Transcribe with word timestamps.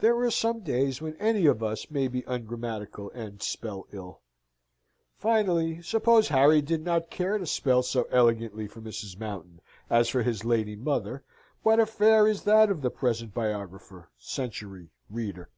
There 0.00 0.18
are 0.22 0.30
some 0.32 0.64
days 0.64 1.00
when 1.00 1.14
any 1.18 1.46
of 1.46 1.62
us 1.62 1.88
may 1.88 2.08
be 2.08 2.24
ungrammatical 2.26 3.12
and 3.12 3.40
spell 3.40 3.86
ill. 3.92 4.22
Finally, 5.18 5.82
suppose 5.82 6.26
Harry 6.30 6.60
did 6.60 6.82
not 6.84 7.10
care 7.10 7.38
to 7.38 7.46
spell 7.46 7.84
so 7.84 8.08
elegantly 8.10 8.66
for 8.66 8.80
Mrs. 8.80 9.20
Mountain 9.20 9.60
as 9.88 10.08
for 10.08 10.24
his 10.24 10.44
lady 10.44 10.74
mother, 10.74 11.22
what 11.62 11.78
affair 11.78 12.26
is 12.26 12.42
that 12.42 12.70
of 12.70 12.82
the 12.82 12.90
present 12.90 13.34
biographer, 13.34 14.10
century, 14.18 14.90
reader? 15.08 15.48